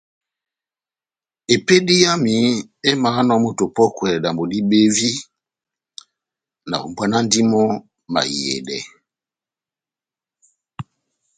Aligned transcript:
Epédi 1.53 1.95
yami 2.03 2.33
émahánɔ 2.89 3.35
moto 3.43 3.63
opɔ́kwɛ 3.69 4.09
dambo 4.23 4.43
dibevi, 4.51 5.09
nahombwanandi 6.69 7.39
mɔ́ 7.51 7.67
mahiyedɛ. 8.13 8.77